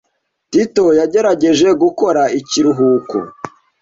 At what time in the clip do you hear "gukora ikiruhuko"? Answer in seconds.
1.81-3.17